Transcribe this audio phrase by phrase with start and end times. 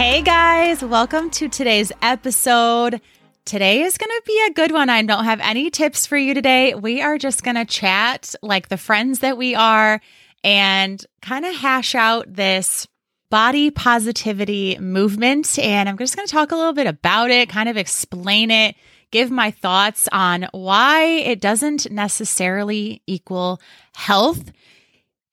[0.00, 3.02] Hey guys, welcome to today's episode.
[3.44, 4.88] Today is going to be a good one.
[4.88, 6.74] I don't have any tips for you today.
[6.74, 10.00] We are just going to chat like the friends that we are
[10.42, 12.88] and kind of hash out this
[13.28, 15.58] body positivity movement.
[15.58, 18.76] And I'm just going to talk a little bit about it, kind of explain it,
[19.10, 23.60] give my thoughts on why it doesn't necessarily equal
[23.94, 24.50] health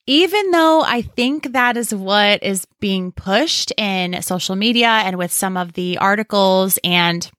[0.07, 5.33] even though I think that is what is being pushed in social media and with
[5.33, 7.29] some of the articles and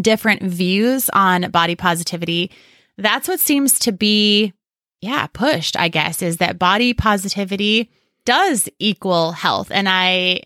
[0.00, 2.52] different views on body positivity,
[2.96, 4.52] that's what seems to be,
[5.00, 7.90] yeah, pushed, I guess, is that body positivity
[8.24, 9.72] does equal health.
[9.72, 10.42] And I,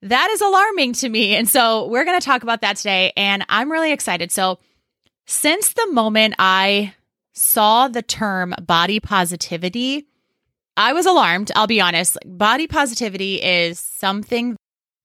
[0.00, 1.36] that is alarming to me.
[1.36, 3.12] And so we're going to talk about that today.
[3.18, 4.32] And I'm really excited.
[4.32, 4.58] So,
[5.26, 6.94] since the moment I
[7.34, 10.06] saw the term body positivity,
[10.78, 11.50] I was alarmed.
[11.56, 12.16] I'll be honest.
[12.24, 14.56] Body positivity is something,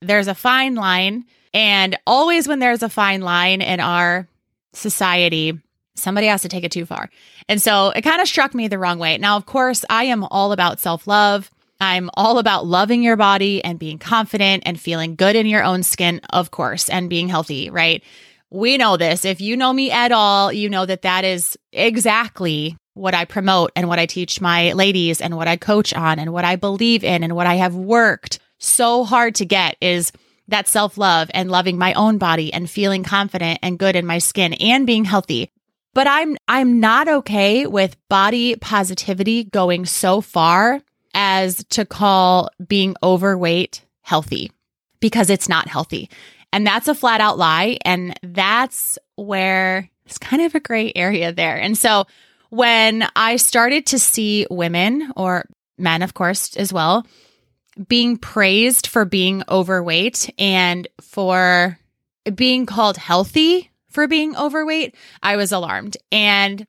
[0.02, 1.26] there's a fine line.
[1.52, 4.28] And always when there's a fine line in our
[4.74, 5.60] society,
[5.96, 7.10] somebody has to take it too far.
[7.50, 9.18] And so it kind of struck me the wrong way.
[9.18, 11.50] Now, of course, I am all about self love.
[11.82, 15.82] I'm all about loving your body and being confident and feeling good in your own
[15.82, 18.04] skin, of course, and being healthy, right?
[18.52, 19.26] We know this.
[19.26, 23.72] If you know me at all, you know that that is exactly what I promote
[23.76, 27.04] and what I teach my ladies and what I coach on and what I believe
[27.04, 30.12] in and what I have worked so hard to get is
[30.48, 34.20] that self love and loving my own body and feeling confident and good in my
[34.20, 35.50] skin and being healthy.
[35.94, 40.82] But I'm I'm not okay with body positivity going so far
[41.14, 44.52] as to call being overweight healthy
[45.00, 46.10] because it's not healthy.
[46.52, 51.32] And that's a flat out lie and that's where it's kind of a gray area
[51.32, 51.58] there.
[51.58, 52.06] And so
[52.54, 55.46] when I started to see women or
[55.80, 57.08] men, of course, as well,
[57.88, 61.80] being praised for being overweight and for
[62.36, 65.98] being called healthy for being overweight, I was alarmed.
[66.12, 66.68] And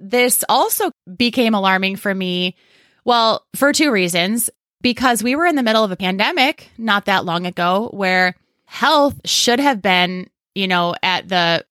[0.00, 2.56] this also became alarming for me.
[3.04, 4.50] Well, for two reasons.
[4.82, 9.20] Because we were in the middle of a pandemic not that long ago where health
[9.26, 11.64] should have been, you know, at the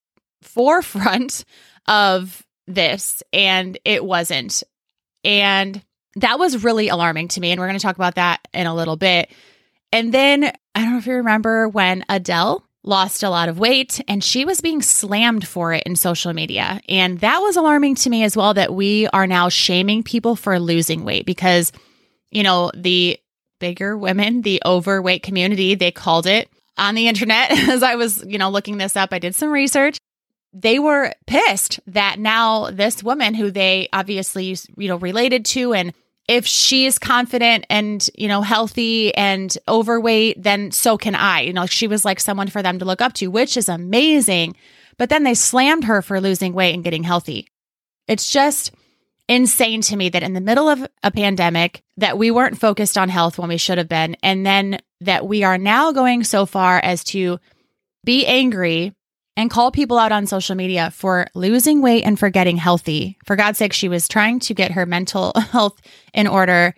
[0.44, 1.44] forefront
[1.88, 4.64] of this and it wasn't.
[5.24, 5.84] And
[6.16, 7.52] that was really alarming to me.
[7.52, 9.30] And we're going to talk about that in a little bit.
[9.92, 14.00] And then I don't know if you remember when Adele lost a lot of weight
[14.08, 16.80] and she was being slammed for it in social media.
[16.88, 20.60] And that was alarming to me as well that we are now shaming people for
[20.60, 21.72] losing weight because,
[22.32, 23.20] you know, the
[23.60, 28.38] bigger women, the overweight community, they called it on the internet as I was, you
[28.38, 29.10] know, looking this up.
[29.12, 29.98] I did some research
[30.54, 35.94] they were pissed that now this woman who they obviously you know related to and
[36.28, 41.42] if she's confident and you know healthy and overweight then so can i.
[41.42, 44.56] You know she was like someone for them to look up to which is amazing.
[44.98, 47.48] But then they slammed her for losing weight and getting healthy.
[48.08, 48.74] It's just
[49.30, 53.08] insane to me that in the middle of a pandemic that we weren't focused on
[53.08, 56.80] health when we should have been and then that we are now going so far
[56.80, 57.40] as to
[58.04, 58.94] be angry
[59.40, 63.18] and call people out on social media for losing weight and for getting healthy.
[63.26, 65.80] For God's sake, she was trying to get her mental health
[66.14, 66.76] in order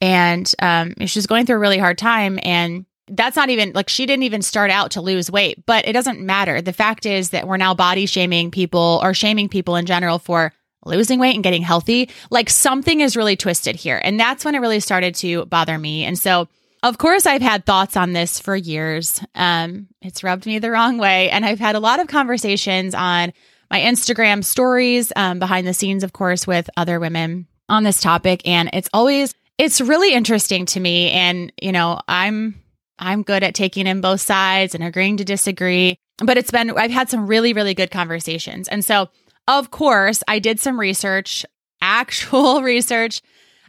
[0.00, 2.40] and um, she was going through a really hard time.
[2.42, 5.92] And that's not even like she didn't even start out to lose weight, but it
[5.92, 6.60] doesn't matter.
[6.60, 10.52] The fact is that we're now body shaming people or shaming people in general for
[10.84, 12.10] losing weight and getting healthy.
[12.32, 14.00] Like something is really twisted here.
[14.02, 16.04] And that's when it really started to bother me.
[16.04, 16.48] And so,
[16.82, 19.24] of course, I've had thoughts on this for years.
[19.34, 21.30] Um, it's rubbed me the wrong way.
[21.30, 23.32] And I've had a lot of conversations on
[23.70, 28.46] my Instagram stories, um, behind the scenes, of course, with other women on this topic.
[28.46, 31.10] And it's always, it's really interesting to me.
[31.10, 32.60] And, you know, I'm,
[32.98, 35.96] I'm good at taking in both sides and agreeing to disagree.
[36.18, 38.68] But it's been, I've had some really, really good conversations.
[38.68, 39.08] And so,
[39.46, 41.46] of course, I did some research,
[41.80, 43.22] actual research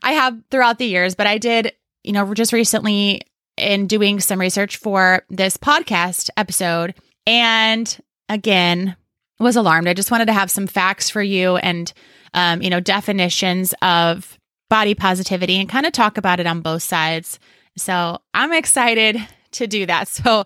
[0.04, 1.72] I have throughout the years, but I did
[2.04, 3.22] you know, just recently
[3.58, 6.96] in doing some research for this podcast episode
[7.28, 8.96] and again
[9.40, 9.88] was alarmed.
[9.88, 11.92] I just wanted to have some facts for you and
[12.34, 14.40] um, you know, definitions of
[14.70, 17.40] body positivity and kind of talk about it on both sides.
[17.78, 19.18] So, I'm excited
[19.52, 20.08] to do that.
[20.08, 20.46] So,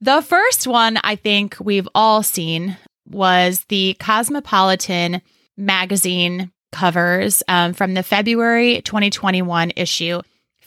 [0.00, 2.76] The first one I think we've all seen
[3.08, 5.22] was the Cosmopolitan
[5.56, 10.20] magazine covers um, from the February 2021 issue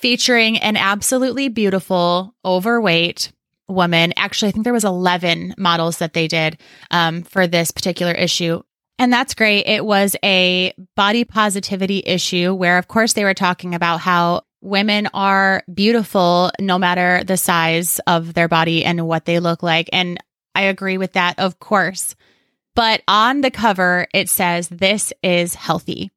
[0.06, 3.32] featuring an absolutely beautiful, overweight
[3.68, 4.14] woman.
[4.16, 6.60] Actually, I think there was 11 models that they did
[6.92, 8.62] um, for this particular issue.
[9.00, 9.66] And that's great.
[9.66, 15.08] It was a body positivity issue where, of course, they were talking about how women
[15.12, 19.90] are beautiful no matter the size of their body and what they look like.
[19.92, 20.20] And
[20.54, 22.16] I agree with that, of course.
[22.76, 26.12] But on the cover, it says, This is healthy.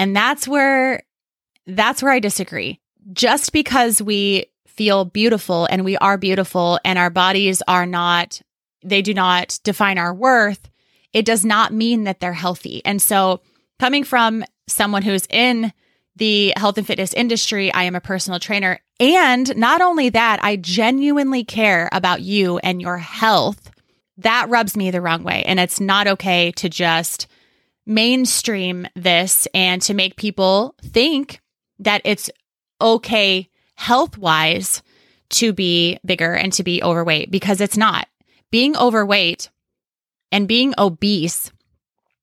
[0.00, 1.04] And that's where
[1.64, 2.80] that's where I disagree.
[3.12, 8.40] Just because we feel beautiful and we are beautiful and our bodies are not,
[8.82, 10.68] they do not define our worth,
[11.12, 12.82] it does not mean that they're healthy.
[12.84, 13.40] And so,
[13.78, 15.72] coming from someone who's in
[16.16, 17.72] the health and fitness industry.
[17.72, 18.78] I am a personal trainer.
[19.00, 23.70] And not only that, I genuinely care about you and your health.
[24.18, 25.42] That rubs me the wrong way.
[25.44, 27.26] And it's not okay to just
[27.86, 31.40] mainstream this and to make people think
[31.80, 32.30] that it's
[32.80, 34.82] okay health wise
[35.30, 38.06] to be bigger and to be overweight because it's not.
[38.50, 39.50] Being overweight
[40.30, 41.50] and being obese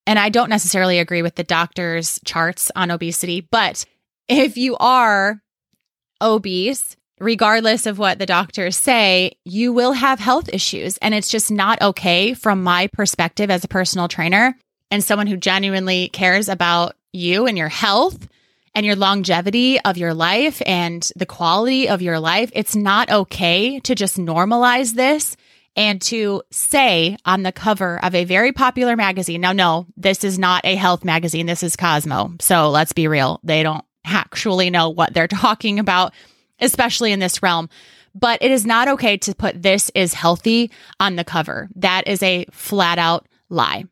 [0.08, 3.86] and I don't necessarily agree with the doctor's charts on obesity, but
[4.28, 5.42] if you are
[6.20, 10.98] obese, regardless of what the doctors say, you will have health issues.
[10.98, 14.58] And it's just not okay from my perspective as a personal trainer
[14.90, 18.28] and someone who genuinely cares about you and your health
[18.74, 22.52] and your longevity of your life and the quality of your life.
[22.54, 25.36] It's not okay to just normalize this
[25.76, 29.42] and to say on the cover of a very popular magazine.
[29.42, 31.46] Now, no, this is not a health magazine.
[31.46, 32.34] This is Cosmo.
[32.40, 33.40] So let's be real.
[33.44, 36.14] They don't actually know what they're talking about,
[36.60, 37.70] especially in this realm.
[38.14, 41.70] But it is not okay to put this is healthy on the cover.
[41.76, 43.86] That is a flat out lie.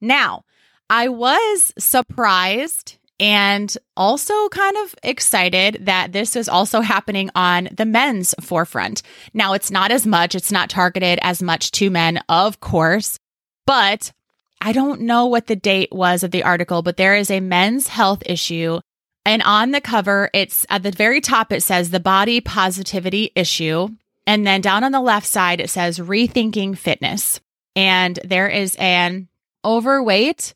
[0.00, 0.44] Now,
[0.90, 7.86] I was surprised and also kind of excited that this is also happening on the
[7.86, 9.00] men's forefront.
[9.32, 13.18] Now, it's not as much, it's not targeted as much to men, of course,
[13.66, 14.12] but
[14.60, 17.88] I don't know what the date was of the article, but there is a men's
[17.88, 18.80] health issue.
[19.24, 23.88] And on the cover, it's at the very top, it says the body positivity issue.
[24.26, 27.40] And then down on the left side, it says rethinking fitness.
[27.74, 29.28] And there is an
[29.64, 30.52] overweight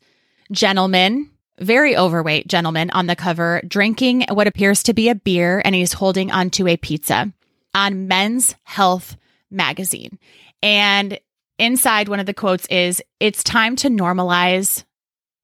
[0.51, 5.75] gentleman very overweight gentleman on the cover drinking what appears to be a beer and
[5.75, 7.31] he's holding onto a pizza
[7.73, 9.17] on Men's Health
[9.51, 10.19] magazine.
[10.61, 11.19] And
[11.57, 14.83] inside one of the quotes is it's time to normalize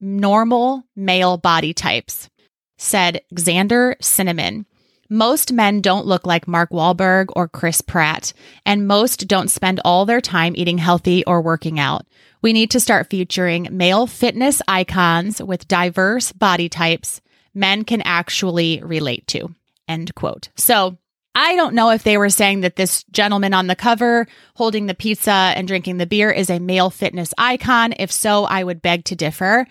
[0.01, 2.29] normal male body types,
[2.77, 4.65] said Xander Cinnamon.
[5.09, 8.33] Most men don't look like Mark Wahlberg or Chris Pratt,
[8.65, 12.05] and most don't spend all their time eating healthy or working out.
[12.41, 17.21] We need to start featuring male fitness icons with diverse body types
[17.53, 19.53] men can actually relate to.
[19.87, 20.49] End quote.
[20.55, 20.97] So
[21.33, 24.93] I don't know if they were saying that this gentleman on the cover holding the
[24.93, 27.93] pizza and drinking the beer is a male fitness icon.
[27.97, 29.67] If so, I would beg to differ.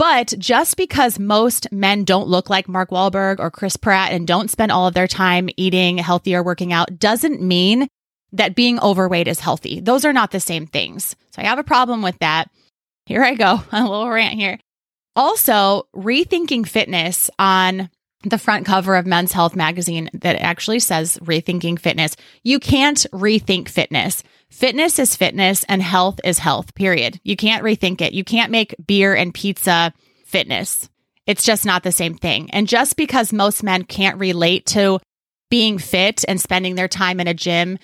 [0.00, 4.50] But just because most men don't look like Mark Wahlberg or Chris Pratt and don't
[4.50, 7.86] spend all of their time eating healthy or working out doesn't mean
[8.32, 9.78] that being overweight is healthy.
[9.78, 11.14] Those are not the same things.
[11.32, 12.48] So I have a problem with that.
[13.04, 14.58] Here I go, a little rant here.
[15.16, 17.90] Also, rethinking fitness on
[18.24, 22.16] the front cover of Men's Health magazine that actually says rethinking fitness.
[22.42, 24.22] You can't rethink fitness.
[24.50, 27.20] Fitness is fitness and health is health, period.
[27.22, 28.12] You can't rethink it.
[28.12, 29.94] You can't make beer and pizza
[30.26, 30.88] fitness.
[31.26, 32.50] It's just not the same thing.
[32.50, 34.98] And just because most men can't relate to
[35.50, 37.78] being fit and spending their time in a gym,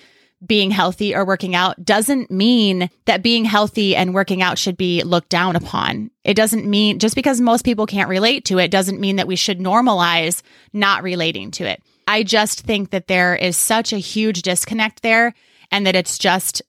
[0.45, 5.01] being healthy or working out doesn't mean that being healthy and working out should be
[5.03, 6.11] looked down upon.
[6.23, 9.35] It doesn't mean just because most people can't relate to it doesn't mean that we
[9.35, 10.43] should normalize
[10.73, 11.81] not relating to it.
[12.07, 15.33] I just think that there is such a huge disconnect there
[15.71, 16.61] and that it's just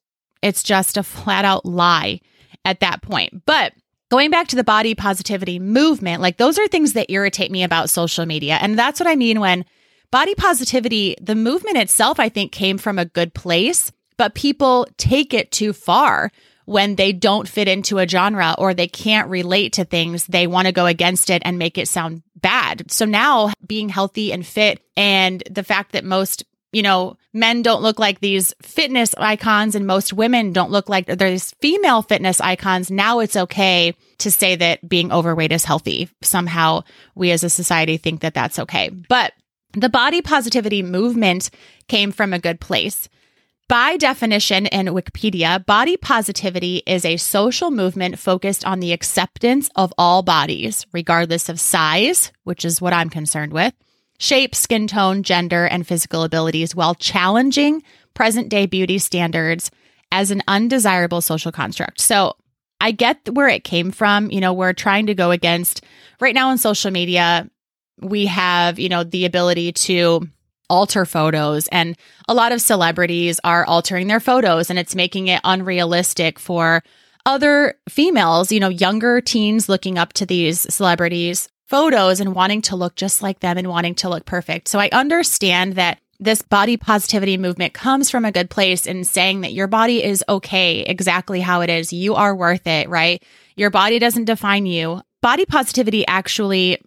[0.43, 2.21] it's just a flat out lie
[2.64, 3.45] at that point.
[3.47, 3.73] But
[4.11, 7.90] going back to the body positivity movement, like those are things that irritate me about
[7.90, 8.59] social media.
[8.61, 9.64] And that's what I mean when
[10.11, 15.35] body positivity, the movement itself, I think came from a good place, but people take
[15.35, 16.31] it too far
[16.64, 20.26] when they don't fit into a genre or they can't relate to things.
[20.26, 22.90] They want to go against it and make it sound bad.
[22.90, 27.83] So now being healthy and fit and the fact that most you know, men don't
[27.83, 32.90] look like these fitness icons and most women don't look like there's female fitness icons.
[32.90, 36.09] Now it's okay to say that being overweight is healthy.
[36.23, 36.83] Somehow
[37.14, 38.90] we as a society think that that's okay.
[38.90, 39.33] But
[39.73, 41.50] the body positivity movement
[41.88, 43.09] came from a good place.
[43.68, 49.92] By definition in Wikipedia, body positivity is a social movement focused on the acceptance of
[49.99, 53.75] all bodies, regardless of size, which is what I'm concerned with,
[54.18, 57.82] shape, skin tone, gender, and physical abilities, while challenging
[58.14, 59.70] present day beauty standards
[60.10, 62.00] as an undesirable social construct.
[62.00, 62.37] So
[62.80, 64.30] I get where it came from.
[64.30, 65.84] You know, we're trying to go against
[66.20, 67.48] right now on social media,
[68.00, 70.28] we have, you know, the ability to
[70.70, 71.96] alter photos and
[72.28, 76.82] a lot of celebrities are altering their photos and it's making it unrealistic for
[77.25, 82.76] other females, you know, younger teens looking up to these celebrities photos and wanting to
[82.76, 84.68] look just like them and wanting to look perfect.
[84.68, 89.42] So I understand that this body positivity movement comes from a good place in saying
[89.42, 91.92] that your body is okay exactly how it is.
[91.92, 93.22] You are worth it, right?
[93.56, 95.02] Your body doesn't define you.
[95.20, 96.80] Body positivity actually,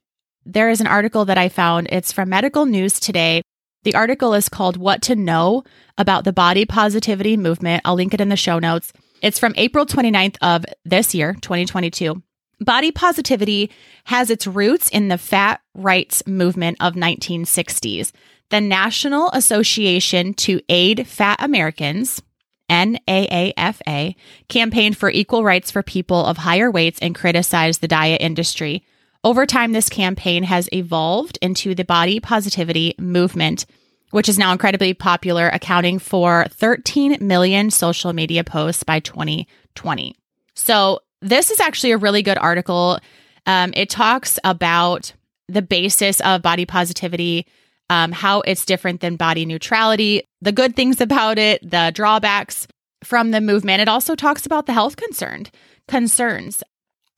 [0.45, 1.87] there is an article that I found.
[1.91, 3.43] It's from Medical News Today.
[3.83, 5.63] The article is called What to Know
[5.97, 7.83] About the Body Positivity Movement.
[7.85, 8.91] I'll link it in the show notes.
[9.21, 12.21] It's from April 29th of this year, 2022.
[12.61, 13.71] Body positivity
[14.05, 18.11] has its roots in the fat rights movement of 1960s.
[18.49, 22.21] The National Association to Aid Fat Americans,
[22.69, 24.15] NAAFA,
[24.47, 28.85] campaigned for equal rights for people of higher weights and criticized the diet industry.
[29.23, 33.65] Over time, this campaign has evolved into the body positivity movement,
[34.11, 40.15] which is now incredibly popular, accounting for 13 million social media posts by 2020.
[40.53, 42.99] So, this is actually a really good article.
[43.45, 45.13] Um, it talks about
[45.47, 47.47] the basis of body positivity,
[47.89, 52.67] um, how it's different than body neutrality, the good things about it, the drawbacks
[53.03, 53.81] from the movement.
[53.81, 55.51] It also talks about the health concerned
[55.87, 56.63] concerns.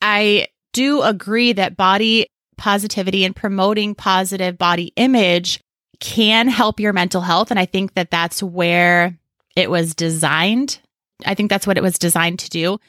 [0.01, 5.59] I do agree that body positivity and promoting positive body image
[5.99, 7.51] can help your mental health.
[7.51, 9.17] And I think that that's where
[9.55, 10.79] it was designed.
[11.25, 12.79] I think that's what it was designed to do.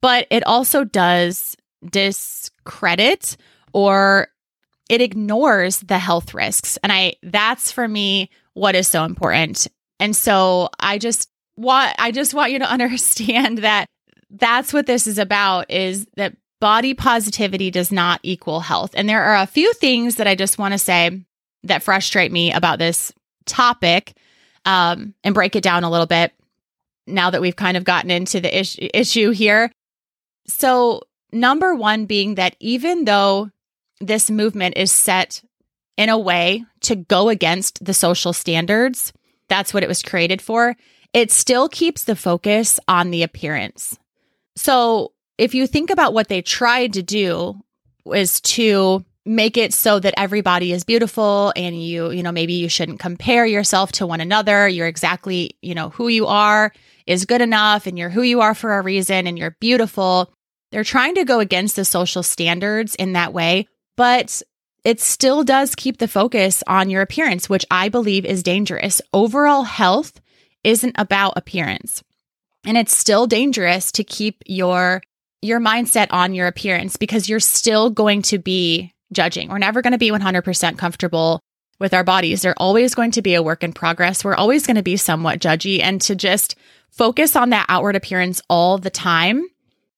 [0.00, 1.56] But it also does
[1.88, 3.36] discredit
[3.72, 4.28] or
[4.88, 6.78] it ignores the health risks.
[6.82, 9.66] And I, that's for me what is so important.
[10.00, 13.86] And so I just want, I just want you to understand that
[14.30, 18.92] that's what this is about is that body positivity does not equal health.
[18.94, 21.24] And there are a few things that I just want to say
[21.64, 23.12] that frustrate me about this
[23.46, 24.14] topic
[24.64, 26.32] um, and break it down a little bit
[27.06, 29.70] now that we've kind of gotten into the is- issue here.
[30.48, 31.02] So,
[31.32, 33.50] number one being that even though
[34.00, 35.42] this movement is set
[35.96, 39.12] in a way to go against the social standards,
[39.48, 40.76] that's what it was created for,
[41.12, 43.98] it still keeps the focus on the appearance.
[44.56, 47.60] So, if you think about what they tried to do
[48.06, 52.68] is to make it so that everybody is beautiful and you you know maybe you
[52.68, 56.72] shouldn't compare yourself to one another you're exactly you know who you are
[57.06, 60.32] is good enough and you're who you are for a reason and you're beautiful
[60.70, 64.42] they're trying to go against the social standards in that way but
[64.84, 69.64] it still does keep the focus on your appearance which i believe is dangerous overall
[69.64, 70.20] health
[70.64, 72.02] isn't about appearance
[72.64, 75.00] and it's still dangerous to keep your
[75.40, 79.48] your mindset on your appearance because you're still going to be judging.
[79.48, 81.40] We're never going to be 100% comfortable
[81.78, 82.42] with our bodies.
[82.42, 84.24] They're always going to be a work in progress.
[84.24, 85.80] We're always going to be somewhat judgy.
[85.80, 86.56] And to just
[86.90, 89.44] focus on that outward appearance all the time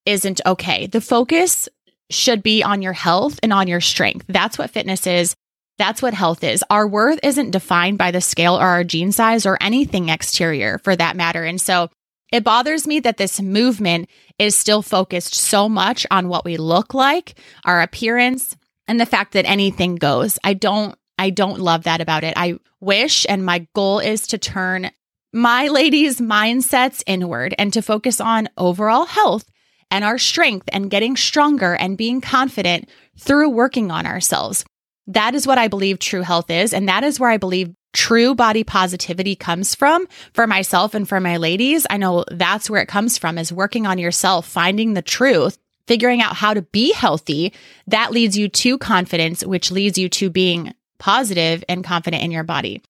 [0.07, 0.87] isn't okay.
[0.87, 1.69] The focus
[2.11, 4.27] should be on your health and on your strength.
[4.29, 5.35] That's what fitness is.
[5.79, 6.63] That's what health is.
[6.69, 10.95] Our worth isn't defined by the scale or our jean size or anything exterior for
[10.95, 11.45] that matter.
[11.45, 11.89] And so
[12.33, 16.95] it bothers me that this movement is still focused so much on what we look
[16.95, 20.39] like, our appearance, and the fact that anything goes.
[20.45, 22.35] I don't I don't love that about it.
[22.37, 24.91] I wish and my goal is to turn
[25.33, 29.45] my ladies' mindsets inward and to focus on overall health
[29.91, 34.65] and our strength and getting stronger and being confident through working on ourselves.
[35.07, 36.73] That is what I believe true health is.
[36.73, 41.21] And that is where I believe true body positivity comes from for myself and for
[41.21, 41.87] my ladies.
[41.91, 46.23] I know that's where it comes from is working on yourself, finding the truth, figuring
[46.23, 47.53] out how to be healthy.
[47.89, 52.45] That leads you to confidence, which leads you to being positive and confident in your
[52.45, 52.83] body.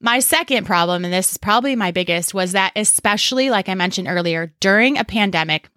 [0.00, 4.08] My second problem, and this is probably my biggest, was that especially like I mentioned
[4.08, 5.70] earlier, during a pandemic,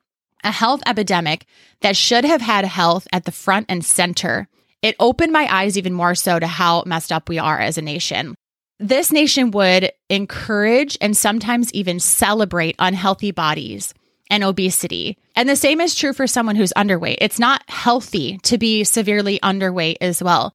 [0.44, 1.46] a health epidemic
[1.82, 4.48] that should have had health at the front and center,
[4.82, 7.82] it opened my eyes even more so to how messed up we are as a
[7.82, 8.36] nation.
[8.80, 13.94] This nation would encourage and sometimes even celebrate unhealthy bodies
[14.30, 15.18] and obesity.
[15.36, 17.18] And the same is true for someone who's underweight.
[17.22, 20.54] It's not healthy to be severely underweight as well.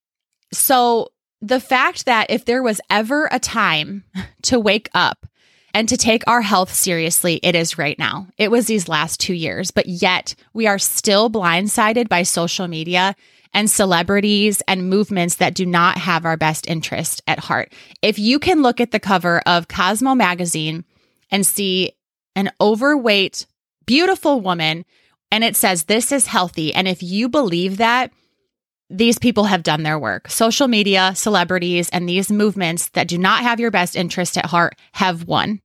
[0.52, 1.08] So,
[1.40, 4.04] the fact that if there was ever a time
[4.42, 5.26] to wake up
[5.74, 8.28] and to take our health seriously, it is right now.
[8.38, 13.16] It was these last two years, but yet we are still blindsided by social media
[13.54, 17.72] and celebrities and movements that do not have our best interest at heart.
[18.00, 20.84] If you can look at the cover of Cosmo magazine
[21.30, 21.92] and see
[22.34, 23.46] an overweight,
[23.86, 24.84] beautiful woman,
[25.30, 26.74] and it says, This is healthy.
[26.74, 28.12] And if you believe that,
[28.92, 30.28] these people have done their work.
[30.28, 34.74] Social media, celebrities, and these movements that do not have your best interest at heart
[34.92, 35.61] have won.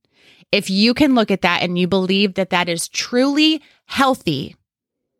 [0.50, 4.56] If you can look at that and you believe that that is truly healthy,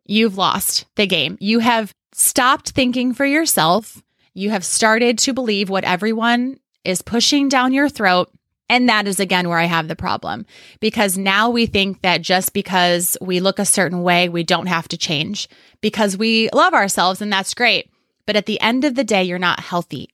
[0.05, 1.37] you've lost the game.
[1.39, 4.01] You have stopped thinking for yourself.
[4.33, 8.31] You have started to believe what everyone is pushing down your throat.
[8.71, 10.45] And that is again where I have the problem
[10.79, 14.87] because now we think that just because we look a certain way, we don't have
[14.89, 15.49] to change
[15.81, 17.89] because we love ourselves and that's great.
[18.27, 20.09] But at the end of the day, you're not healthy.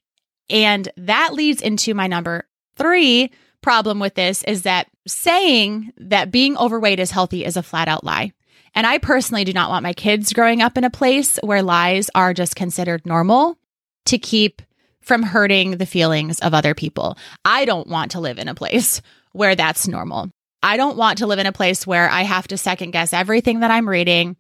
[0.50, 2.46] And that leads into my number
[2.78, 3.32] three
[3.66, 8.04] problem with this is that saying that being overweight is healthy is a flat out
[8.04, 8.32] lie.
[8.76, 12.12] And I personally do not want my kids growing up in a place where lies
[12.14, 13.58] are just considered normal
[14.06, 14.62] to keep
[15.02, 17.18] from hurting the feelings of other people.
[17.44, 20.30] I don't want to live in a place where that's normal.
[20.62, 23.62] I don't want to live in a place where I have to second guess everything
[23.62, 24.36] that I'm reading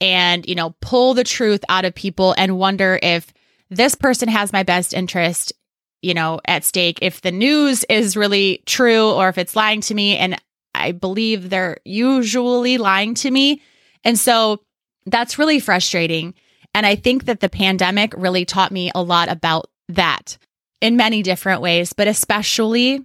[0.00, 3.34] and, you know, pull the truth out of people and wonder if
[3.68, 5.52] this person has my best interest,
[6.02, 9.94] you know, at stake, if the news is really true or if it's lying to
[9.94, 10.16] me.
[10.16, 10.36] And
[10.74, 13.62] I believe they're usually lying to me.
[14.04, 14.62] And so
[15.06, 16.34] that's really frustrating.
[16.74, 20.38] And I think that the pandemic really taught me a lot about that
[20.80, 23.04] in many different ways, but especially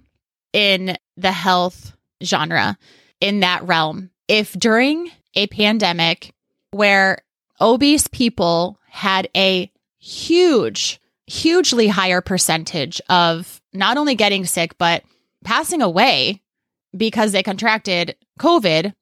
[0.52, 2.76] in the health genre,
[3.20, 4.10] in that realm.
[4.26, 6.34] If during a pandemic
[6.72, 7.18] where
[7.60, 15.02] obese people had a huge, hugely higher percentage of not only getting sick, but
[15.44, 16.42] passing away
[16.96, 18.94] because they contracted COVID.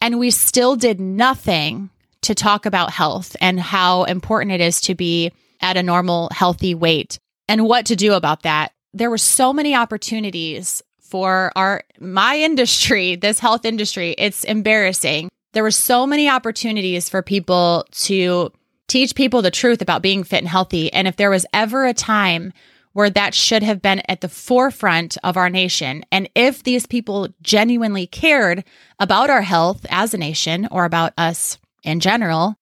[0.00, 1.90] And we still did nothing
[2.22, 6.74] to talk about health and how important it is to be at a normal, healthy
[6.74, 8.72] weight and what to do about that.
[8.94, 14.14] There were so many opportunities for our my industry, this health industry.
[14.18, 18.52] It's embarrassing there were so many opportunities for people to
[18.88, 20.92] teach people the truth about being fit and healthy.
[20.92, 22.52] And if there was ever a time
[22.94, 27.28] where that should have been at the forefront of our nation, and if these people
[27.42, 28.64] genuinely cared
[28.98, 32.56] about our health as a nation or about us in general,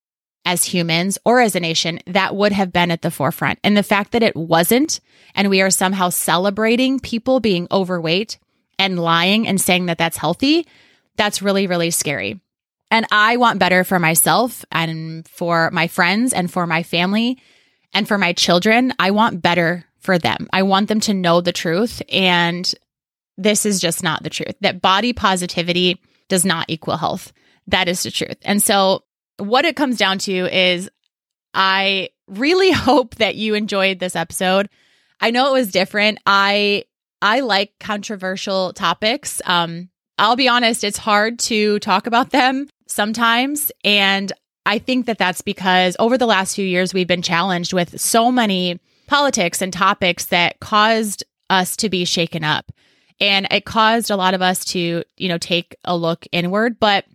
[0.45, 3.59] as humans or as a nation, that would have been at the forefront.
[3.65, 5.01] And the fact that it wasn't,
[5.35, 8.39] and we are somehow celebrating people being overweight
[8.79, 10.67] and lying and saying that that's healthy,
[11.17, 12.41] that's really, really scary.
[12.91, 17.39] And I want better for myself and for my friends and for my family
[17.93, 18.93] and for my children.
[18.99, 20.49] I want better for them.
[20.53, 22.01] I want them to know the truth.
[22.11, 22.73] And
[23.37, 27.33] this is just not the truth that body positivity does not equal health.
[27.67, 28.39] That is the truth.
[28.43, 29.03] And so,
[29.39, 30.89] what it comes down to is
[31.53, 34.69] I really hope that you enjoyed this episode.
[35.21, 36.19] I know it was different.
[36.25, 36.85] I
[37.21, 39.43] I like controversial topics.
[39.45, 43.71] Um I'll be honest, it's hard to talk about them sometimes.
[43.85, 44.33] And
[44.65, 48.33] I think that that's because over the last few years, we've been challenged with so
[48.33, 52.73] many politics and topics that caused us to be shaken up.
[53.21, 56.79] And it caused a lot of us to, you know, take a look inward.
[56.81, 57.07] But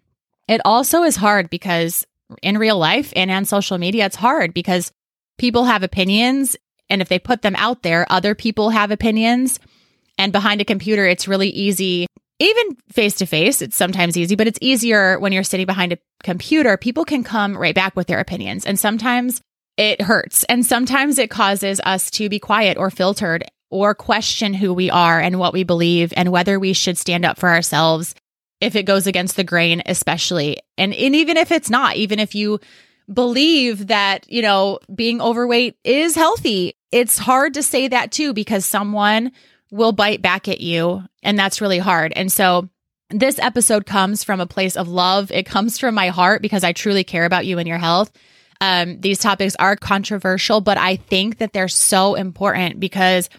[0.47, 2.07] it also is hard because
[2.41, 4.91] in real life and on social media, it's hard because
[5.37, 6.55] people have opinions.
[6.89, 9.59] And if they put them out there, other people have opinions.
[10.17, 12.07] And behind a computer, it's really easy
[12.41, 15.97] even face to face, it's sometimes easy, but it's easier when you're sitting behind a
[16.23, 16.77] computer.
[16.77, 18.65] People can come right back with their opinions.
[18.65, 19.41] And sometimes
[19.77, 20.43] it hurts.
[20.45, 25.19] And sometimes it causes us to be quiet or filtered or question who we are
[25.19, 28.13] and what we believe and whether we should stand up for ourselves
[28.59, 30.59] if it goes against the grain, especially.
[30.77, 32.59] And, and even if it's not, even if you
[33.11, 38.65] believe that, you know, being overweight is healthy, it's hard to say that too because
[38.65, 39.31] someone
[39.71, 41.03] will bite back at you.
[41.23, 42.13] And that's really hard.
[42.15, 42.69] And so
[43.09, 45.31] this episode comes from a place of love.
[45.31, 48.11] It comes from my heart because I truly care about you and your health.
[48.59, 53.29] Um, these topics are controversial, but I think that they're so important because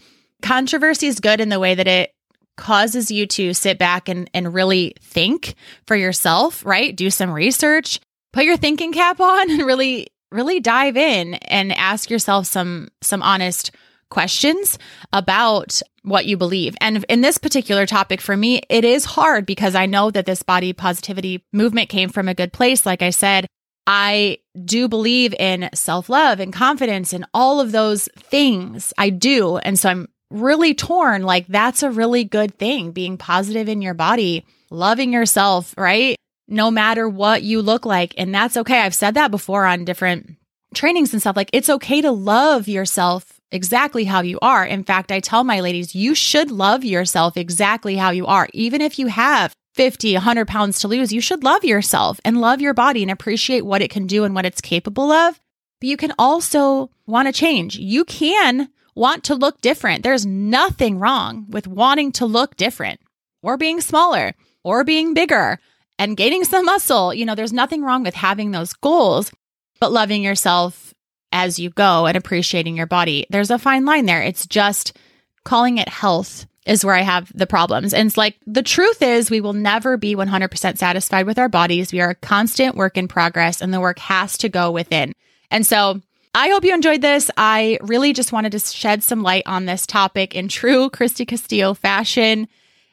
[0.43, 2.13] controversy is good in the way that it
[2.57, 5.55] causes you to sit back and, and really think
[5.87, 6.95] for yourself, right?
[6.95, 8.01] Do some research,
[8.33, 13.23] put your thinking cap on and really, really dive in and ask yourself some, some
[13.23, 13.71] honest
[14.13, 14.79] questions
[15.13, 16.77] about what you believe.
[16.81, 20.43] And in this particular topic for me, it is hard because I know that this
[20.43, 22.85] body positivity movement came from a good place.
[22.85, 23.47] Like I said,
[23.87, 28.93] I do believe in self love and confidence and all of those things.
[28.99, 29.57] I do.
[29.57, 32.93] And so I'm really torn, like that's a really good thing.
[32.93, 36.17] Being positive in your body, loving yourself, right?
[36.49, 38.15] No matter what you look like.
[38.19, 38.81] And that's okay.
[38.81, 40.37] I've said that before on different
[40.75, 41.37] trainings and stuff.
[41.37, 44.65] Like it's okay to love yourself exactly how you are.
[44.65, 48.49] In fact, I tell my ladies, you should love yourself exactly how you are.
[48.53, 52.61] Even if you have 50, 100 pounds to lose, you should love yourself and love
[52.61, 55.39] your body and appreciate what it can do and what it's capable of.
[55.81, 57.77] But you can also want to change.
[57.77, 60.03] You can want to look different.
[60.03, 63.01] There's nothing wrong with wanting to look different
[63.43, 64.33] or being smaller
[64.65, 65.59] or being bigger
[65.99, 67.15] and gaining some muscle.
[67.15, 69.33] You know, there's nothing wrong with having those goals,
[69.81, 70.92] but loving yourself
[71.33, 73.27] as you go and appreciating your body.
[73.31, 74.23] There's a fine line there.
[74.23, 74.97] It's just
[75.45, 77.93] calling it health is where I have the problems.
[77.93, 81.93] And it's like the truth is, we will never be 100% satisfied with our bodies.
[81.93, 85.13] We are a constant work in progress, and the work has to go within.
[85.51, 86.01] And so
[86.35, 87.31] I hope you enjoyed this.
[87.37, 91.75] I really just wanted to shed some light on this topic in true Christy Castillo
[91.75, 92.49] fashion,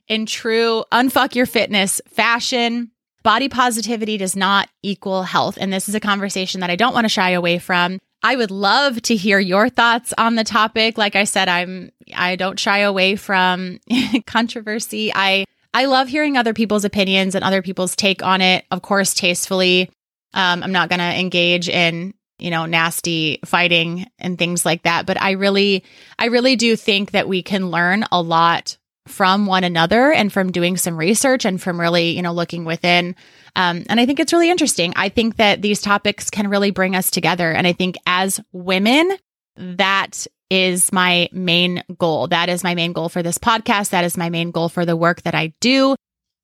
[0.07, 2.91] in true unfuck your fitness fashion.
[3.21, 5.57] Body positivity does not equal health.
[5.59, 7.99] And this is a conversation that I don't want to shy away from.
[8.21, 10.97] I would love to hear your thoughts on the topic.
[10.97, 13.79] Like I said, I'm I don't shy away from
[14.25, 15.11] controversy.
[15.13, 19.13] I I love hearing other people's opinions and other people's take on it, of course,
[19.13, 19.89] tastefully.
[20.33, 25.05] Um, I'm not going to engage in you know nasty fighting and things like that
[25.05, 25.83] but i really
[26.17, 28.77] i really do think that we can learn a lot
[29.09, 33.15] from one another and from doing some research and from really you know looking within.
[33.55, 34.93] Um, and i think it's really interesting.
[34.95, 37.51] I think that these topics can really bring us together.
[37.51, 39.11] And i think as women
[39.55, 42.27] that is my main goal.
[42.27, 43.89] That is my main goal for this podcast.
[43.89, 45.95] That is my main goal for the work that i do.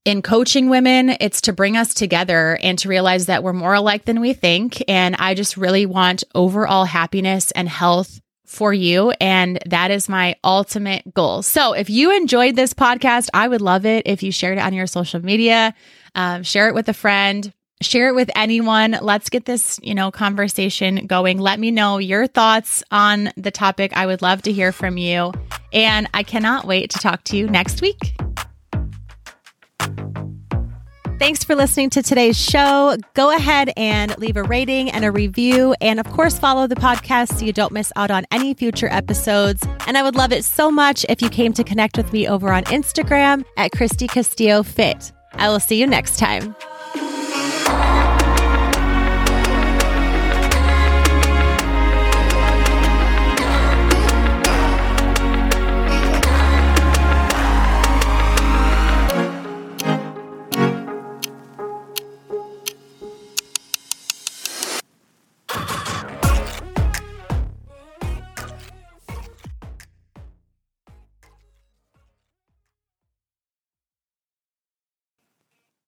[0.03, 4.05] In coaching women, it's to bring us together and to realize that we're more alike
[4.05, 4.83] than we think.
[4.87, 9.11] And I just really want overall happiness and health for you.
[9.19, 11.41] And that is my ultimate goal.
[11.41, 14.73] So if you enjoyed this podcast, I would love it if you shared it on
[14.73, 15.73] your social media,
[16.15, 17.51] um, share it with a friend.
[17.81, 18.97] Share it with anyone.
[19.01, 21.39] Let's get this, you know, conversation going.
[21.39, 23.91] Let me know your thoughts on the topic.
[23.97, 25.33] I would love to hear from you.
[25.73, 28.15] And I cannot wait to talk to you next week.
[31.17, 32.97] Thanks for listening to today's show.
[33.13, 35.73] Go ahead and leave a rating and a review.
[35.79, 39.65] And of course, follow the podcast so you don't miss out on any future episodes.
[39.87, 42.51] And I would love it so much if you came to connect with me over
[42.51, 45.13] on Instagram at Christy Castillo Fit.
[45.33, 46.53] I will see you next time.